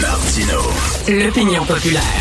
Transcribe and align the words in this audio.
Martino. 0.00 0.60
L'opinion 1.08 1.64
populaire. 1.66 2.20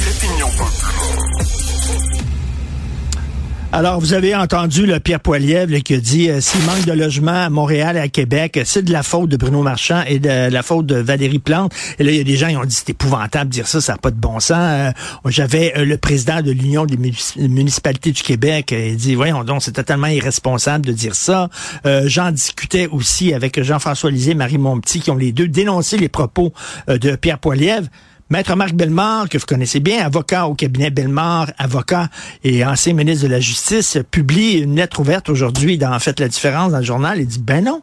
Alors, 3.71 3.99
vous 3.99 4.13
avez 4.13 4.33
entendu 4.33 4.87
le 4.87 4.99
Pierre 4.99 5.19
Poilievre 5.19 5.77
qui 5.83 5.93
a 5.93 5.99
dit 5.99 6.27
euh, 6.27 6.41
s'il 6.41 6.59
manque 6.65 6.85
de 6.85 6.91
logement 6.91 7.45
à 7.45 7.49
Montréal 7.51 7.97
et 7.97 7.99
à 7.99 8.07
Québec, 8.07 8.59
c'est 8.65 8.81
de 8.81 8.91
la 8.91 9.03
faute 9.03 9.29
de 9.29 9.37
Bruno 9.37 9.61
Marchand 9.61 10.01
et 10.07 10.17
de 10.17 10.49
la 10.49 10.63
faute 10.63 10.87
de 10.87 10.95
Valérie 10.95 11.37
Plante. 11.37 11.71
Et 11.99 12.03
là, 12.03 12.09
il 12.09 12.17
y 12.17 12.19
a 12.19 12.23
des 12.23 12.35
gens 12.35 12.49
qui 12.49 12.57
ont 12.57 12.65
dit 12.65 12.73
c'est 12.73 12.89
épouvantable 12.89 13.45
de 13.45 13.53
dire 13.53 13.67
ça, 13.67 13.79
ça 13.79 13.93
n'a 13.93 13.99
pas 13.99 14.09
de 14.09 14.15
bon 14.15 14.39
sens. 14.39 14.57
Euh, 14.57 14.91
J'avais 15.27 15.77
euh, 15.77 15.85
le 15.85 15.97
président 15.97 16.41
de 16.41 16.49
l'Union 16.49 16.87
des 16.87 16.97
municipalités 16.97 18.11
du 18.11 18.23
Québec 18.23 18.73
il 18.75 18.97
dit 18.97 19.13
voyons 19.13 19.43
donc, 19.43 19.61
c'est 19.61 19.73
totalement 19.73 20.07
irresponsable 20.07 20.83
de 20.85 20.91
dire 20.91 21.13
ça. 21.13 21.49
J'en 21.85 22.31
discutais 22.31 22.87
aussi 22.87 23.33
avec 23.33 23.61
Jean-François 23.61 24.09
Lisée, 24.09 24.33
Marie 24.33 24.57
Montpetit, 24.57 24.99
qui 24.99 25.11
ont 25.11 25.15
les 25.15 25.31
deux 25.31 25.47
dénoncé 25.47 25.97
les 25.97 26.09
propos 26.09 26.53
de 26.87 27.15
Pierre 27.15 27.39
Poilievre. 27.39 27.87
Maître 28.31 28.55
Marc 28.55 28.73
Bellemare, 28.73 29.27
que 29.27 29.39
vous 29.39 29.45
connaissez 29.47 29.79
bien, 29.79 30.05
avocat 30.05 30.45
au 30.45 30.53
cabinet 30.53 30.91
Bellemare, 30.91 31.51
avocat 31.57 32.09
et 32.43 32.63
ancien 32.63 32.93
ministre 32.93 33.23
de 33.23 33.31
la 33.31 33.39
Justice, 33.39 33.97
publie 34.11 34.59
une 34.59 34.75
lettre 34.75 34.99
ouverte 34.99 35.29
aujourd'hui 35.29 35.79
dans 35.79 35.97
Faites 35.97 36.19
la 36.19 36.27
différence 36.27 36.71
dans 36.71 36.77
le 36.77 36.83
journal. 36.83 37.19
Il 37.19 37.25
dit, 37.25 37.39
ben 37.39 37.63
non, 37.63 37.81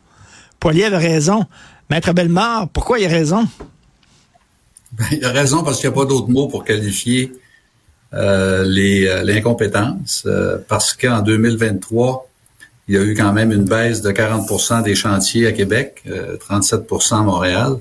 Poilier 0.60 0.84
avait 0.84 0.98
raison. 0.98 1.46
Maître 1.90 2.12
Bellemare, 2.12 2.68
pourquoi 2.68 3.00
il 3.00 3.06
a 3.06 3.08
raison? 3.08 3.48
Ben, 4.92 5.06
il 5.10 5.24
a 5.24 5.32
raison 5.32 5.64
parce 5.64 5.80
qu'il 5.80 5.90
n'y 5.90 5.96
a 5.96 5.98
pas 5.98 6.06
d'autre 6.06 6.28
mot 6.28 6.46
pour 6.46 6.64
qualifier 6.64 7.32
euh, 8.14 8.64
euh, 8.64 9.22
l'incompétence. 9.24 10.22
Euh, 10.26 10.58
parce 10.68 10.94
qu'en 10.94 11.22
2023, 11.22 12.28
il 12.86 12.94
y 12.94 12.98
a 12.98 13.02
eu 13.02 13.14
quand 13.14 13.32
même 13.32 13.50
une 13.50 13.64
baisse 13.64 14.00
de 14.00 14.12
40% 14.12 14.84
des 14.84 14.94
chantiers 14.94 15.48
à 15.48 15.52
Québec, 15.52 16.04
37% 16.06 17.14
à 17.14 17.22
Montréal. 17.22 17.78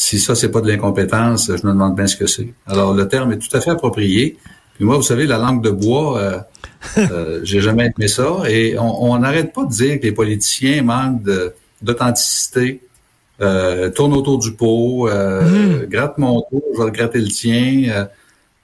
Si 0.00 0.20
ça, 0.20 0.36
c'est 0.36 0.52
pas 0.52 0.60
de 0.60 0.68
l'incompétence, 0.68 1.46
je 1.48 1.66
me 1.66 1.72
demande 1.72 1.96
bien 1.96 2.06
ce 2.06 2.14
que 2.14 2.28
c'est. 2.28 2.54
Alors, 2.68 2.94
le 2.94 3.08
terme 3.08 3.32
est 3.32 3.38
tout 3.38 3.54
à 3.56 3.60
fait 3.60 3.70
approprié. 3.70 4.38
Puis 4.76 4.84
moi, 4.84 4.94
vous 4.94 5.02
savez, 5.02 5.26
la 5.26 5.38
langue 5.38 5.60
de 5.60 5.70
bois, 5.70 6.20
euh, 6.20 6.38
euh 6.98 7.40
j'ai 7.42 7.60
jamais 7.60 7.90
aimé 7.96 8.06
ça. 8.06 8.42
Et 8.48 8.78
on 8.78 9.18
n'arrête 9.18 9.52
pas 9.52 9.64
de 9.64 9.70
dire 9.70 9.98
que 9.98 10.04
les 10.04 10.12
politiciens 10.12 10.84
manquent 10.84 11.22
d'authenticité, 11.82 12.80
euh, 13.40 13.90
tournent 13.90 14.14
autour 14.14 14.38
du 14.38 14.52
pot, 14.52 15.08
euh, 15.08 15.82
mm. 15.82 15.86
gratte 15.86 16.16
mon 16.18 16.42
tour, 16.42 16.62
je 16.76 16.80
vais 16.84 16.90
gratter 16.92 17.18
le 17.18 17.26
tien. 17.26 17.90
Euh, 17.90 18.04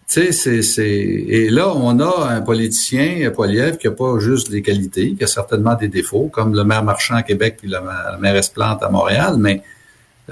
tu 0.07 0.33
sais, 0.33 0.63
c'est, 0.63 0.85
Et 0.85 1.51
là, 1.51 1.73
on 1.75 1.99
a 1.99 2.29
un 2.29 2.43
politicien, 2.43 3.29
Poiliev, 3.33 3.77
qui 3.77 3.89
a 3.89 3.91
pas 3.91 4.21
juste 4.21 4.53
des 4.53 4.63
qualités, 4.63 5.15
qui 5.15 5.25
a 5.25 5.27
certainement 5.27 5.75
des 5.75 5.89
défauts, 5.89 6.31
comme 6.33 6.55
le 6.55 6.63
maire 6.63 6.85
Marchand 6.85 7.17
à 7.17 7.25
Québec 7.25 7.57
puis 7.59 7.69
le 7.69 7.79
maire 8.21 8.37
Esplante 8.37 8.85
à 8.85 8.89
Montréal, 8.89 9.35
mais 9.37 9.63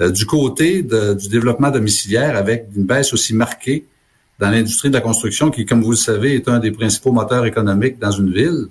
du 0.00 0.24
côté 0.24 0.82
du 0.82 1.28
développement 1.28 1.70
domiciliaire 1.70 2.36
avec 2.36 2.66
une 2.74 2.84
baisse 2.84 3.12
aussi 3.12 3.34
marquée 3.34 3.86
dans 4.38 4.50
l'industrie 4.50 4.88
de 4.88 4.94
la 4.94 5.00
construction 5.00 5.50
qui, 5.50 5.64
comme 5.64 5.82
vous 5.82 5.92
le 5.92 5.96
savez, 5.96 6.34
est 6.34 6.48
un 6.48 6.58
des 6.58 6.72
principaux 6.72 7.12
moteurs 7.12 7.46
économiques 7.46 7.98
dans 7.98 8.10
une 8.10 8.32
ville. 8.32 8.66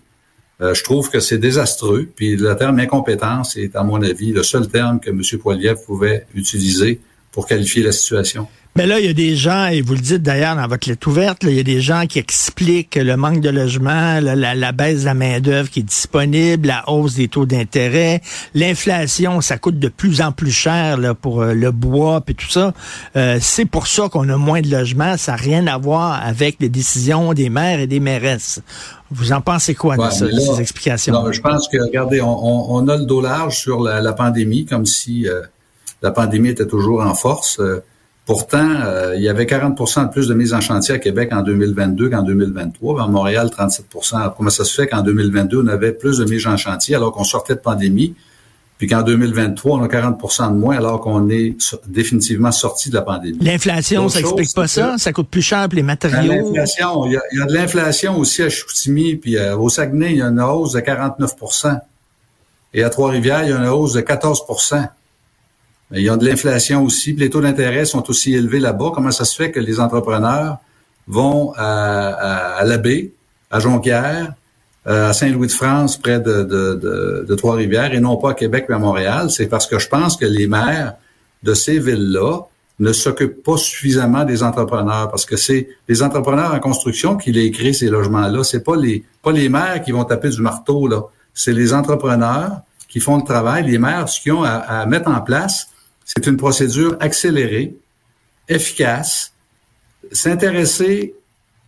Euh, 0.61 0.73
je 0.73 0.83
trouve 0.83 1.09
que 1.09 1.19
c'est 1.19 1.37
désastreux. 1.37 2.09
Puis 2.15 2.35
le 2.35 2.55
terme 2.55 2.79
incompétence 2.79 3.55
est, 3.57 3.75
à 3.75 3.83
mon 3.83 4.01
avis, 4.01 4.33
le 4.33 4.43
seul 4.43 4.67
terme 4.67 4.99
que 4.99 5.09
M. 5.09 5.21
Poiliev 5.39 5.77
pouvait 5.85 6.27
utiliser 6.35 6.99
pour 7.31 7.47
qualifier 7.47 7.83
la 7.83 7.93
situation. 7.93 8.47
Mais 8.77 8.87
là, 8.87 9.01
il 9.01 9.05
y 9.05 9.09
a 9.09 9.13
des 9.13 9.35
gens, 9.35 9.65
et 9.65 9.81
vous 9.81 9.95
le 9.95 9.99
dites 9.99 10.23
d'ailleurs 10.23 10.55
dans 10.55 10.65
votre 10.65 10.87
lettre 10.87 11.05
ouverte, 11.09 11.39
il 11.43 11.55
y 11.55 11.59
a 11.59 11.63
des 11.63 11.81
gens 11.81 12.05
qui 12.07 12.19
expliquent 12.19 12.95
le 12.95 13.17
manque 13.17 13.41
de 13.41 13.49
logement, 13.49 14.21
la, 14.21 14.71
baisse 14.71 15.01
de 15.01 15.05
la 15.05 15.13
main-d'œuvre 15.13 15.69
qui 15.69 15.81
est 15.81 15.83
disponible, 15.83 16.69
la 16.69 16.89
hausse 16.89 17.15
des 17.15 17.27
taux 17.27 17.45
d'intérêt, 17.45 18.21
l'inflation, 18.55 19.41
ça 19.41 19.57
coûte 19.57 19.77
de 19.77 19.89
plus 19.89 20.21
en 20.21 20.31
plus 20.31 20.51
cher 20.51 20.95
là, 20.97 21.13
pour 21.13 21.41
euh, 21.41 21.53
le 21.53 21.71
bois 21.71 22.23
et 22.25 22.33
tout 22.33 22.49
ça. 22.49 22.73
Euh, 23.17 23.39
c'est 23.41 23.65
pour 23.65 23.87
ça 23.87 24.07
qu'on 24.07 24.29
a 24.29 24.37
moins 24.37 24.61
de 24.61 24.69
logements. 24.69 25.17
Ça 25.17 25.33
n'a 25.33 25.37
rien 25.37 25.67
à 25.67 25.77
voir 25.77 26.25
avec 26.25 26.55
les 26.61 26.69
décisions 26.69 27.33
des 27.33 27.49
maires 27.49 27.81
et 27.81 27.87
des 27.87 27.99
mairesses. 27.99 28.61
Vous 29.11 29.33
en 29.33 29.41
pensez 29.41 29.75
quoi 29.75 29.97
de, 29.97 30.09
ces 30.09 30.61
explications? 30.61 31.29
je 31.29 31.41
pense 31.41 31.67
que, 31.67 31.77
regardez, 31.77 32.21
on, 32.21 32.87
a 32.87 32.95
le 32.95 33.03
dos 33.03 33.19
large 33.19 33.57
sur 33.57 33.81
la, 33.81 34.13
pandémie, 34.13 34.65
comme 34.65 34.85
si 34.85 35.27
euh, 35.27 35.41
la 36.01 36.11
pandémie 36.11 36.47
était 36.47 36.67
toujours 36.67 37.01
en 37.01 37.13
force. 37.13 37.59
Pourtant, 38.25 38.69
euh, 38.83 39.15
il 39.15 39.23
y 39.23 39.29
avait 39.29 39.45
40% 39.45 40.07
de 40.07 40.11
plus 40.11 40.27
de 40.27 40.33
mises 40.33 40.53
en 40.53 40.61
chantier 40.61 40.93
à 40.93 40.99
Québec 40.99 41.29
en 41.33 41.41
2022 41.41 42.09
qu'en 42.09 42.21
2023. 42.21 43.01
En 43.01 43.09
Montréal, 43.09 43.49
37% 43.49 44.33
Comment 44.37 44.49
ça 44.49 44.63
se 44.63 44.73
fait 44.73 44.87
qu'en 44.87 45.01
2022, 45.01 45.63
on 45.63 45.67
avait 45.67 45.91
plus 45.91 46.19
de 46.19 46.25
mises 46.25 46.45
en 46.45 46.55
chantier 46.55 46.95
alors 46.95 47.11
qu'on 47.13 47.23
sortait 47.23 47.55
de 47.55 47.59
pandémie, 47.59 48.15
puis 48.77 48.87
qu'en 48.87 49.01
2023, 49.01 49.79
on 49.79 49.83
a 49.83 49.87
40% 49.87 50.53
de 50.53 50.55
moins 50.55 50.77
alors 50.77 51.01
qu'on 51.01 51.29
est 51.29 51.55
définitivement 51.87 52.51
sorti 52.51 52.89
de 52.89 52.95
la 52.95 53.01
pandémie? 53.01 53.39
L'inflation, 53.41 54.07
ça 54.07 54.19
explique 54.19 54.53
pas 54.53 54.67
ça? 54.67 54.95
Ça 54.99 55.11
coûte 55.11 55.27
plus 55.27 55.41
cher 55.41 55.67
pour 55.67 55.75
les 55.75 55.83
matériaux? 55.83 56.31
L'inflation, 56.31 57.07
il, 57.07 57.13
y 57.13 57.41
a 57.41 57.45
de 57.45 57.53
l'inflation 57.53 58.17
aussi 58.19 58.43
à 58.43 58.49
Chicoutimi, 58.49 59.15
puis 59.15 59.37
euh, 59.37 59.57
au 59.57 59.69
Saguenay, 59.69 60.11
il 60.11 60.17
y 60.17 60.21
a 60.21 60.27
une 60.27 60.41
hausse 60.41 60.73
de 60.73 60.79
49% 60.79 61.79
Et 62.75 62.83
à 62.83 62.89
Trois-Rivières, 62.91 63.43
il 63.43 63.49
y 63.49 63.53
a 63.53 63.57
une 63.57 63.67
hausse 63.67 63.93
de 63.93 64.01
14 64.01 64.45
il 65.93 66.03
y 66.03 66.09
a 66.09 66.15
de 66.17 66.25
l'inflation 66.25 66.83
aussi, 66.83 67.13
les 67.13 67.29
taux 67.29 67.41
d'intérêt 67.41 67.85
sont 67.85 68.09
aussi 68.09 68.33
élevés 68.33 68.59
là-bas. 68.59 68.91
Comment 68.93 69.11
ça 69.11 69.25
se 69.25 69.35
fait 69.35 69.51
que 69.51 69.59
les 69.59 69.79
entrepreneurs 69.79 70.57
vont 71.07 71.53
à, 71.57 72.57
à, 72.57 72.63
l'Abbé, 72.63 73.13
à 73.49 73.59
Jonquière, 73.59 74.33
euh, 74.87 75.09
à 75.09 75.13
Saint-Louis-de-France, 75.13 75.97
près 75.97 76.19
de, 76.19 76.43
de, 76.43 77.25
de, 77.27 77.35
Trois-Rivières, 77.35 77.93
et 77.93 77.99
non 77.99 78.17
pas 78.17 78.31
à 78.31 78.33
Québec 78.33 78.67
ou 78.69 78.73
à 78.73 78.79
Montréal? 78.79 79.29
C'est 79.29 79.47
parce 79.47 79.67
que 79.67 79.79
je 79.79 79.89
pense 79.89 80.15
que 80.15 80.25
les 80.25 80.47
maires 80.47 80.93
de 81.43 81.53
ces 81.53 81.79
villes-là 81.79 82.39
ne 82.79 82.93
s'occupent 82.93 83.43
pas 83.43 83.57
suffisamment 83.57 84.23
des 84.23 84.43
entrepreneurs, 84.43 85.09
parce 85.09 85.25
que 85.25 85.35
c'est 85.35 85.67
les 85.87 86.01
entrepreneurs 86.01 86.53
en 86.53 86.59
construction 86.59 87.17
qui 87.17 87.31
les 87.31 87.51
créent 87.51 87.73
ces 87.73 87.89
logements-là. 87.89 88.43
C'est 88.43 88.63
pas 88.63 88.75
les 88.75 89.03
pas 89.21 89.31
les 89.31 89.49
maires 89.49 89.83
qui 89.83 89.91
vont 89.91 90.03
taper 90.03 90.29
du 90.29 90.41
marteau 90.41 90.87
là. 90.87 91.01
C'est 91.33 91.53
les 91.53 91.73
entrepreneurs 91.73 92.61
qui 92.87 92.99
font 92.99 93.17
le 93.17 93.23
travail. 93.23 93.69
Les 93.69 93.77
maires, 93.77 94.09
ce 94.09 94.19
qu'ils 94.19 94.33
ont 94.33 94.43
à, 94.43 94.55
à 94.55 94.85
mettre 94.85 95.09
en 95.09 95.21
place, 95.21 95.70
c'est 96.15 96.27
une 96.27 96.35
procédure 96.35 96.97
accélérée, 96.99 97.75
efficace, 98.49 99.33
s'intéresser 100.11 101.15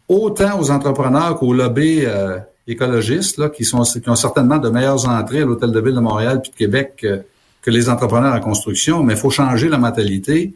autant 0.10 0.60
aux 0.60 0.70
entrepreneurs 0.70 1.38
qu'aux 1.38 1.54
lobbies 1.54 2.04
euh, 2.06 2.40
écologistes, 2.68 3.38
là, 3.38 3.50
qui, 3.50 3.64
sont, 3.64 3.84
qui 3.84 4.10
ont 4.10 4.16
certainement 4.16 4.58
de 4.58 4.70
meilleures 4.70 5.08
entrées 5.08 5.42
à 5.42 5.46
l'Hôtel 5.46 5.72
de 5.72 5.80
Ville 5.80 5.96
de 5.96 6.02
Montréal 6.02 6.42
puis 6.42 6.52
de 6.52 6.58
Québec 6.58 6.94
que, 6.98 7.72
les 7.72 7.88
entrepreneurs 7.88 8.34
en 8.34 8.42
construction, 8.42 9.02
mais 9.04 9.14
il 9.14 9.20
faut 9.20 9.30
changer 9.30 9.70
la 9.70 9.78
mentalité. 9.78 10.54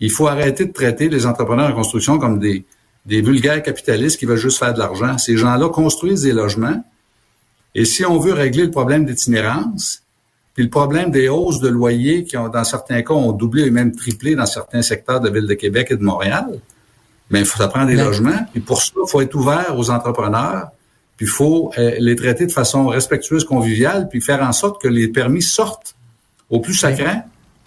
Il 0.00 0.10
faut 0.10 0.26
arrêter 0.26 0.64
de 0.64 0.72
traiter 0.72 1.10
les 1.10 1.26
entrepreneurs 1.26 1.68
en 1.68 1.74
construction 1.74 2.18
comme 2.18 2.38
des, 2.38 2.64
des 3.04 3.20
vulgaires 3.20 3.62
capitalistes 3.62 4.18
qui 4.18 4.24
veulent 4.24 4.38
juste 4.38 4.58
faire 4.58 4.72
de 4.72 4.78
l'argent. 4.78 5.18
Ces 5.18 5.36
gens-là 5.36 5.68
construisent 5.68 6.22
des 6.22 6.32
logements. 6.32 6.82
Et 7.74 7.84
si 7.84 8.06
on 8.06 8.18
veut 8.18 8.32
régler 8.32 8.64
le 8.64 8.70
problème 8.70 9.04
d'itinérance, 9.04 10.05
puis 10.56 10.64
le 10.64 10.70
problème 10.70 11.10
des 11.10 11.28
hausses 11.28 11.60
de 11.60 11.68
loyers 11.68 12.24
qui 12.24 12.38
ont, 12.38 12.48
dans 12.48 12.64
certains 12.64 13.02
cas, 13.02 13.12
ont 13.12 13.32
doublé 13.32 13.66
et 13.66 13.70
même 13.70 13.94
triplé 13.94 14.34
dans 14.34 14.46
certains 14.46 14.80
secteurs 14.80 15.20
de 15.20 15.28
la 15.28 15.34
ville 15.34 15.46
de 15.46 15.52
Québec 15.52 15.88
et 15.90 15.96
de 15.96 16.02
Montréal. 16.02 16.46
Mais 17.28 17.40
il 17.40 17.44
faut 17.44 17.68
prendre 17.68 17.88
des 17.88 17.96
logements. 17.96 18.46
Puis 18.52 18.62
pour 18.62 18.82
ça, 18.82 18.92
il 18.96 19.06
faut 19.06 19.20
être 19.20 19.34
ouvert 19.34 19.76
aux 19.76 19.90
entrepreneurs. 19.90 20.68
Puis 21.18 21.26
il 21.26 21.28
faut 21.30 21.72
euh, 21.76 21.96
les 21.98 22.16
traiter 22.16 22.46
de 22.46 22.52
façon 22.52 22.86
respectueuse, 22.86 23.44
conviviale, 23.44 24.08
puis 24.08 24.22
faire 24.22 24.42
en 24.42 24.52
sorte 24.52 24.80
que 24.80 24.88
les 24.88 25.08
permis 25.08 25.42
sortent 25.42 25.94
au 26.48 26.60
plus 26.60 26.74
sacré 26.74 27.16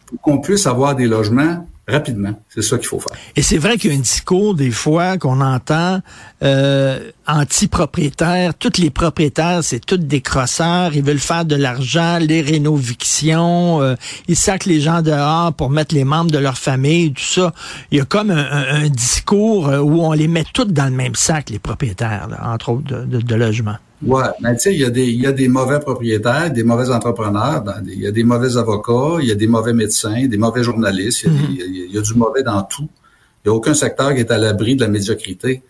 pour 0.08 0.20
qu'on 0.22 0.40
puisse 0.40 0.66
avoir 0.66 0.96
des 0.96 1.06
logements 1.06 1.68
rapidement. 1.90 2.42
C'est 2.50 2.62
ça 2.62 2.78
qu'il 2.78 2.88
faut 2.88 3.00
faire. 3.00 3.16
Et 3.36 3.42
c'est 3.42 3.58
vrai 3.58 3.78
qu'il 3.78 3.92
y 3.92 3.94
a 3.94 3.98
un 3.98 4.02
discours 4.02 4.56
des 4.56 4.72
fois 4.72 5.18
qu'on 5.18 5.42
entend 5.42 6.02
euh, 6.44 7.12
anti-propriétaires. 7.28 8.54
Tous 8.54 8.78
les 8.78 8.90
propriétaires, 8.90 9.64
c'est 9.64 9.86
tous 9.86 9.98
des 9.98 10.22
crosseurs. 10.22 10.96
Ils 10.96 11.04
veulent 11.04 11.20
faire 11.20 11.46
de 11.46 11.56
l'argent, 11.56 12.18
les 12.20 12.42
rénovictions. 12.42 13.82
Euh, 13.82 13.96
ils 14.28 14.36
sacent 14.36 14.66
les 14.66 14.82
gens 14.82 15.02
dehors 15.02 15.54
pour 15.54 15.70
mettre 15.70 15.96
les 15.96 16.04
membres 16.04 16.32
de 16.32 16.40
leur 16.40 16.58
famille, 16.58 17.14
tout 17.14 17.24
ça. 17.24 17.54
Il 17.92 17.98
y 17.98 18.02
a 18.02 18.06
comme 18.06 18.32
un, 18.32 18.90
discours 18.90 19.69
euh, 19.69 19.80
où 19.80 20.02
on 20.02 20.13
les 20.13 20.28
met 20.28 20.46
tous 20.54 20.66
dans 20.66 20.86
le 20.86 20.96
même 20.96 21.16
sac, 21.16 21.50
les 21.50 21.60
propriétaires, 21.60 22.28
entre 22.44 22.69
autres, 22.69 23.06
de 23.06 23.36
logements. 23.36 23.78
Ouais, 24.01 24.24
mais 24.40 24.56
tu 24.56 24.62
sais, 24.62 24.74
il 24.74 24.80
y, 24.80 24.86
a 24.86 24.90
des, 24.90 25.07
il 25.07 25.22
y 25.22 25.28
a 25.28 25.34
des 25.34 25.50
mauvais 25.50 25.80
propriétaires, 25.80 26.51
des 26.51 26.63
mauvais 26.63 26.90
entrepreneurs, 26.90 27.63
il 27.86 28.00
y 28.00 28.07
a 28.07 28.12
des 28.12 28.24
mauvais 28.24 28.56
avocats, 28.56 29.18
il 29.22 29.28
y 29.28 29.31
a 29.31 29.36
des 29.36 29.48
mauvais 29.48 29.74
médecins, 29.74 30.25
des 30.25 30.38
mauvais 30.38 30.63
journalistes, 30.63 31.25
il 31.25 31.92
y 31.92 31.98
a, 31.98 32.01
du 32.01 32.13
mauvais 32.13 32.42
dans 32.42 32.63
tout. 32.63 32.88
Il 33.44 33.50
n'y 33.50 33.54
a 33.54 33.57
aucun 33.57 33.74
secteur 33.74 34.13
qui 34.13 34.22
est 34.22 34.31
à 34.31 34.38
l'abri 34.38 34.78
de 34.78 34.81
la 34.81 34.88
médiocrité. 34.88 35.63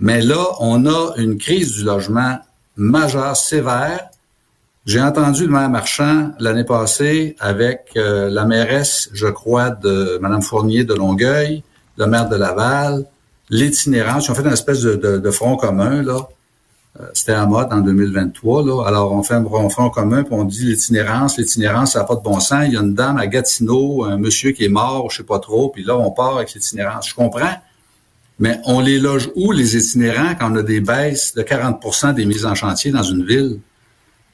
Mais 0.00 0.22
là, 0.22 0.42
on 0.60 0.86
a 0.86 1.14
une 1.18 1.36
crise 1.36 1.72
du 1.72 1.84
logement 1.84 2.38
majeure, 2.76 3.36
sévère. 3.36 4.08
J'ai 4.86 5.02
entendu 5.02 5.44
le 5.46 5.52
maire 5.52 5.68
Marchand 5.68 6.30
l'année 6.38 6.64
passée 6.64 7.36
avec 7.40 7.90
euh, 7.96 8.30
la 8.30 8.46
mairesse, 8.46 9.10
je 9.12 9.26
crois, 9.26 9.70
de 9.70 10.18
Mme 10.22 10.40
Fournier 10.40 10.84
de 10.84 10.94
Longueuil, 10.94 11.62
le 11.98 12.06
maire 12.06 12.28
de 12.28 12.36
Laval, 12.36 13.04
l'itinérance. 13.50 14.28
Ils 14.28 14.30
ont 14.30 14.34
fait 14.34 14.44
une 14.44 14.52
espèce 14.52 14.80
de, 14.80 14.94
de 14.94 15.30
front 15.30 15.56
commun, 15.56 16.02
là. 16.02 16.26
C'était 17.12 17.32
à 17.32 17.46
mode 17.46 17.68
en 17.70 17.80
2023. 17.80 18.64
Là. 18.64 18.84
Alors, 18.86 19.12
on 19.12 19.22
fait 19.22 19.34
un 19.34 19.68
front 19.68 19.90
commun, 19.90 20.22
puis 20.22 20.34
on 20.34 20.44
dit 20.44 20.64
l'itinérance, 20.66 21.38
l'itinérance, 21.38 21.92
ça 21.92 22.00
n'a 22.00 22.04
pas 22.04 22.16
de 22.16 22.22
bon 22.22 22.40
sens. 22.40 22.64
Il 22.66 22.74
y 22.74 22.76
a 22.76 22.80
une 22.80 22.94
dame 22.94 23.18
à 23.18 23.26
Gatineau, 23.26 24.04
un 24.04 24.16
monsieur 24.16 24.52
qui 24.52 24.64
est 24.64 24.68
mort, 24.68 25.10
je 25.10 25.18
sais 25.18 25.22
pas 25.22 25.38
trop, 25.38 25.68
puis 25.68 25.84
là, 25.84 25.96
on 25.96 26.10
part 26.10 26.36
avec 26.36 26.54
l'itinérance. 26.54 27.08
Je 27.08 27.14
comprends. 27.14 27.54
Mais 28.38 28.60
on 28.66 28.80
les 28.80 28.98
loge 28.98 29.30
où, 29.34 29.52
les 29.52 29.76
itinérants, 29.76 30.34
quand 30.38 30.52
on 30.52 30.56
a 30.56 30.62
des 30.62 30.80
baisses 30.80 31.34
de 31.34 31.42
40% 31.42 32.14
des 32.14 32.26
mises 32.26 32.44
en 32.44 32.54
chantier 32.54 32.90
dans 32.90 33.02
une 33.02 33.24
ville? 33.24 33.60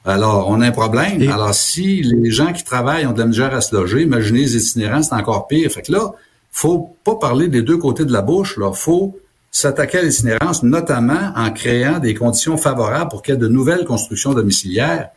Alors, 0.05 0.49
on 0.49 0.59
a 0.59 0.67
un 0.67 0.71
problème. 0.71 1.21
Alors, 1.29 1.53
si 1.53 2.03
les 2.03 2.31
gens 2.31 2.51
qui 2.51 2.65
travaillent 2.65 3.05
ont 3.05 3.13
de 3.13 3.19
la 3.19 3.27
misère 3.27 3.53
à 3.55 3.61
se 3.61 3.73
loger, 3.73 4.01
imaginez 4.01 4.39
les 4.39 4.57
itinérants, 4.57 5.01
c'est 5.01 5.13
encore 5.13 5.47
pire. 5.47 5.71
Fait 5.71 5.81
que 5.81 5.93
là, 5.93 6.11
faut 6.51 6.97
pas 7.05 7.15
parler 7.15 7.47
des 7.47 7.61
deux 7.61 7.77
côtés 7.77 8.03
de 8.03 8.11
la 8.11 8.21
bouche. 8.21 8.57
Là, 8.57 8.73
faut 8.73 9.17
s'attaquer 9.53 9.99
à 9.99 10.01
l'itinérance, 10.01 10.63
notamment 10.63 11.31
en 11.35 11.51
créant 11.51 11.99
des 11.99 12.15
conditions 12.15 12.57
favorables 12.57 13.09
pour 13.09 13.21
qu'il 13.21 13.35
y 13.35 13.37
ait 13.37 13.39
de 13.39 13.47
nouvelles 13.47 13.85
constructions 13.85 14.33
domiciliaires. 14.33 15.09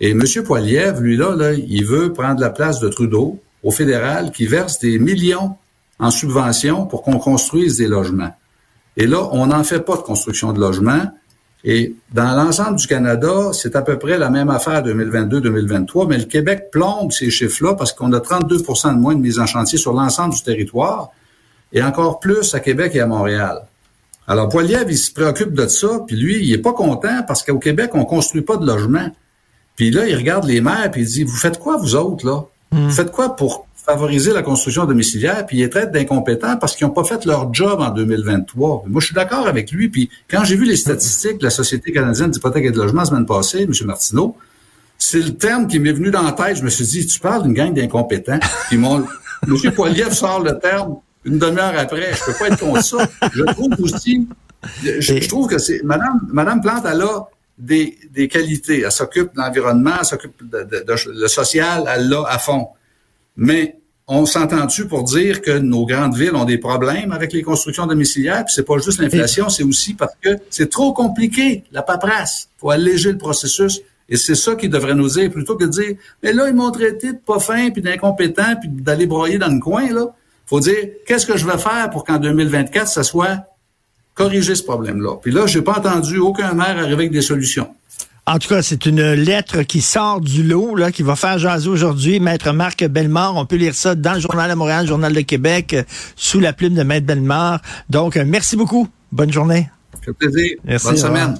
Et 0.00 0.10
M. 0.10 0.22
Poiliev, 0.44 1.00
lui, 1.00 1.18
là, 1.18 1.36
là, 1.36 1.52
il 1.52 1.84
veut 1.84 2.12
prendre 2.12 2.40
la 2.40 2.50
place 2.50 2.80
de 2.80 2.88
Trudeau 2.88 3.40
au 3.62 3.70
fédéral 3.70 4.32
qui 4.32 4.46
verse 4.46 4.78
des 4.78 4.98
millions 4.98 5.56
en 5.98 6.10
subventions 6.10 6.86
pour 6.86 7.02
qu'on 7.02 7.18
construise 7.18 7.76
des 7.76 7.86
logements. 7.86 8.34
Et 8.96 9.06
là, 9.06 9.28
on 9.32 9.46
n'en 9.46 9.62
fait 9.64 9.80
pas 9.80 9.96
de 9.96 10.02
construction 10.02 10.52
de 10.54 10.60
logements. 10.60 11.12
Et 11.62 11.94
dans 12.12 12.34
l'ensemble 12.34 12.76
du 12.76 12.86
Canada, 12.86 13.50
c'est 13.52 13.76
à 13.76 13.82
peu 13.82 13.98
près 13.98 14.18
la 14.18 14.30
même 14.30 14.48
affaire 14.48 14.82
2022-2023, 14.82 16.08
mais 16.08 16.18
le 16.18 16.24
Québec 16.24 16.70
plombe 16.72 17.12
ces 17.12 17.30
chiffres-là 17.30 17.74
parce 17.74 17.92
qu'on 17.92 18.12
a 18.12 18.18
32% 18.18 18.94
de 18.94 18.98
moins 18.98 19.14
de 19.14 19.20
mise 19.20 19.38
en 19.38 19.46
chantier 19.46 19.78
sur 19.78 19.92
l'ensemble 19.92 20.34
du 20.34 20.42
territoire 20.42 21.10
et 21.72 21.82
encore 21.82 22.18
plus 22.18 22.54
à 22.54 22.60
Québec 22.60 22.92
et 22.94 23.00
à 23.00 23.06
Montréal. 23.06 23.66
Alors, 24.26 24.48
Poiliev, 24.48 24.86
il 24.88 24.96
se 24.96 25.12
préoccupe 25.12 25.52
de 25.52 25.66
ça, 25.66 26.00
puis 26.06 26.16
lui, 26.16 26.42
il 26.42 26.52
est 26.52 26.58
pas 26.58 26.72
content 26.72 27.22
parce 27.26 27.42
qu'au 27.42 27.58
Québec, 27.58 27.90
on 27.94 28.04
construit 28.04 28.42
pas 28.42 28.56
de 28.56 28.66
logements. 28.66 29.10
Puis 29.76 29.90
là, 29.90 30.06
il 30.06 30.16
regarde 30.16 30.44
les 30.44 30.60
maires, 30.60 30.90
puis 30.90 31.02
il 31.02 31.06
dit, 31.06 31.24
vous 31.24 31.36
faites 31.36 31.58
quoi, 31.58 31.76
vous 31.76 31.94
autres, 31.94 32.26
là? 32.26 32.44
Hmm. 32.72 32.86
Vous 32.86 32.90
faites 32.90 33.10
quoi 33.10 33.36
pour 33.36 33.66
favoriser 33.74 34.32
la 34.32 34.42
construction 34.42 34.86
domiciliaire, 34.86 35.44
puis 35.44 35.58
il 35.58 35.62
est 35.62 35.68
traite 35.68 35.92
d'incompétents 35.92 36.56
parce 36.56 36.74
qu'ils 36.74 36.86
n'ont 36.86 36.94
pas 36.94 37.04
fait 37.04 37.26
leur 37.26 37.52
job 37.52 37.80
en 37.80 37.90
2023. 37.90 38.84
Moi, 38.86 39.00
je 39.00 39.06
suis 39.06 39.14
d'accord 39.14 39.46
avec 39.46 39.70
lui, 39.72 39.90
puis 39.90 40.08
quand 40.30 40.42
j'ai 40.42 40.56
vu 40.56 40.64
les 40.64 40.76
statistiques 40.76 41.38
de 41.38 41.44
la 41.44 41.50
Société 41.50 41.92
canadienne 41.92 42.30
d'hypothèque 42.30 42.64
et 42.64 42.70
de 42.70 42.78
logement 42.78 43.00
la 43.00 43.06
semaine 43.06 43.26
passée, 43.26 43.62
M. 43.62 43.72
Martineau, 43.84 44.36
c'est 44.96 45.20
le 45.20 45.34
terme 45.34 45.66
qui 45.66 45.78
m'est 45.80 45.92
venu 45.92 46.10
dans 46.10 46.22
la 46.22 46.32
tête. 46.32 46.56
Je 46.56 46.62
me 46.62 46.70
suis 46.70 46.86
dit, 46.86 47.06
tu 47.06 47.20
parles 47.20 47.42
d'une 47.42 47.52
gang 47.52 47.74
d'incompétents. 47.74 48.38
Puis 48.68 48.78
mon, 48.78 49.04
M. 49.46 49.72
Poiliev 49.74 50.14
sort 50.14 50.42
le 50.42 50.58
terme 50.58 50.96
une 51.24 51.38
demi-heure 51.38 51.74
après. 51.76 52.12
Je 52.14 52.24
peux 52.24 52.38
pas 52.38 52.48
être 52.48 52.58
contre 52.58 52.84
ça. 52.84 53.08
Je 53.32 53.42
trouve 53.44 53.72
aussi, 53.80 54.26
je, 54.82 55.28
trouve 55.28 55.48
que 55.48 55.58
c'est, 55.58 55.82
Madame, 55.82 56.20
Madame 56.32 56.60
Plante, 56.60 56.84
elle 56.90 57.02
a 57.02 57.28
des, 57.58 57.98
des 58.12 58.28
qualités. 58.28 58.82
Elle 58.84 58.92
s'occupe 58.92 59.34
de 59.34 59.40
l'environnement, 59.40 59.92
elle 59.98 60.04
s'occupe 60.04 60.48
de, 60.48 60.84
le 61.12 61.28
social, 61.28 61.84
elle 61.94 62.08
l'a 62.08 62.24
à 62.28 62.38
fond. 62.38 62.68
Mais 63.36 63.78
on 64.06 64.26
s'entend-tu 64.26 64.86
pour 64.86 65.04
dire 65.04 65.40
que 65.40 65.58
nos 65.58 65.86
grandes 65.86 66.16
villes 66.16 66.34
ont 66.36 66.44
des 66.44 66.58
problèmes 66.58 67.12
avec 67.12 67.32
les 67.32 67.42
constructions 67.42 67.86
domiciliaires? 67.86 68.44
Puis 68.44 68.54
c'est 68.54 68.66
pas 68.66 68.78
juste 68.78 69.00
l'inflation, 69.00 69.48
c'est 69.48 69.62
aussi 69.62 69.94
parce 69.94 70.14
que 70.20 70.30
c'est 70.50 70.70
trop 70.70 70.92
compliqué, 70.92 71.64
la 71.72 71.82
paperasse. 71.82 72.48
faut 72.58 72.70
alléger 72.70 73.12
le 73.12 73.18
processus. 73.18 73.80
Et 74.10 74.18
c'est 74.18 74.34
ça 74.34 74.54
qui 74.54 74.68
devrait 74.68 74.94
nous 74.94 75.08
dire, 75.08 75.30
plutôt 75.30 75.56
que 75.56 75.64
de 75.64 75.70
dire, 75.70 75.96
mais 76.22 76.34
là, 76.34 76.48
ils 76.48 76.54
m'ont 76.54 76.70
traité 76.70 77.14
de 77.14 77.18
pas 77.18 77.38
fin, 77.38 77.70
puis 77.70 77.80
d'incompétent, 77.80 78.56
puis 78.60 78.68
d'aller 78.68 79.06
broyer 79.06 79.38
dans 79.38 79.48
le 79.48 79.60
coin, 79.60 79.90
là 79.90 80.14
faut 80.46 80.60
dire 80.60 80.76
qu'est-ce 81.06 81.26
que 81.26 81.36
je 81.36 81.46
vais 81.46 81.58
faire 81.58 81.90
pour 81.90 82.04
qu'en 82.04 82.18
2024, 82.18 82.88
ça 82.88 83.02
soit 83.02 83.38
corrigé 84.14 84.54
ce 84.54 84.62
problème-là? 84.62 85.16
Puis 85.22 85.32
là, 85.32 85.46
j'ai 85.46 85.62
pas 85.62 85.78
entendu 85.78 86.18
aucun 86.18 86.52
maire 86.54 86.78
arriver 86.78 86.92
avec 86.94 87.12
des 87.12 87.22
solutions. 87.22 87.68
En 88.26 88.38
tout 88.38 88.48
cas, 88.48 88.62
c'est 88.62 88.86
une 88.86 89.12
lettre 89.12 89.62
qui 89.64 89.82
sort 89.82 90.20
du 90.20 90.42
lot, 90.42 90.76
là, 90.76 90.90
qui 90.90 91.02
va 91.02 91.14
faire 91.14 91.38
jaser 91.38 91.68
aujourd'hui. 91.68 92.20
Maître 92.20 92.52
Marc 92.52 92.82
Bellemare, 92.82 93.36
on 93.36 93.44
peut 93.44 93.56
lire 93.56 93.74
ça 93.74 93.94
dans 93.94 94.14
le 94.14 94.20
Journal 94.20 94.48
de 94.48 94.54
Montréal, 94.54 94.84
le 94.84 94.88
Journal 94.88 95.12
de 95.12 95.20
Québec, 95.20 95.76
sous 96.16 96.40
la 96.40 96.54
plume 96.54 96.74
de 96.74 96.82
Maître 96.82 97.06
Bellemare. 97.06 97.60
Donc, 97.90 98.16
merci 98.16 98.56
beaucoup. 98.56 98.88
Bonne 99.12 99.30
journée. 99.30 99.68
Ça 99.92 100.00
fait 100.06 100.12
plaisir. 100.14 100.56
Merci, 100.64 100.86
Bonne 100.86 100.96
semaine. 100.96 101.38